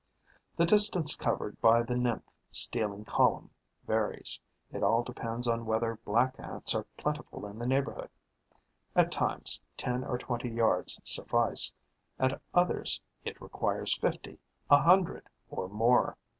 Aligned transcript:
The 0.57 0.65
distance 0.65 1.15
covered 1.15 1.61
by 1.61 1.83
the 1.83 1.95
nymph 1.95 2.23
stealing 2.49 3.05
column 3.05 3.51
varies: 3.85 4.39
it 4.73 4.81
all 4.81 5.03
depends 5.03 5.47
on 5.47 5.67
whether 5.67 5.97
Black 6.03 6.33
Ants 6.39 6.73
are 6.73 6.87
plentiful 6.97 7.45
in 7.45 7.59
the 7.59 7.67
neighbourhood. 7.67 8.09
At 8.95 9.11
times, 9.11 9.61
ten 9.77 10.03
or 10.03 10.17
twenty 10.17 10.49
yards 10.49 10.99
suffice; 11.03 11.75
at 12.17 12.41
others, 12.51 12.99
it 13.25 13.39
requires 13.39 13.95
fifty, 13.95 14.39
a 14.71 14.79
hundred 14.81 15.29
or 15.51 15.69
more. 15.69 16.17